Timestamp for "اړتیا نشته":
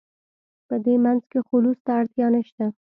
1.99-2.65